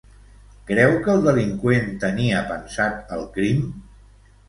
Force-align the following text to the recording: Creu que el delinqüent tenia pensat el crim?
Creu 0.71 0.93
que 1.03 1.11
el 1.17 1.21
delinqüent 1.27 1.93
tenia 2.07 2.43
pensat 2.51 3.17
el 3.19 3.25
crim? 3.39 3.65